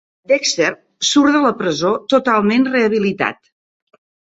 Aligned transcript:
Dexter 0.29 0.71
surt 1.11 1.37
de 1.39 1.43
la 1.45 1.53
presó 1.61 1.95
totalment 2.17 2.69
rehabilitat. 2.75 3.57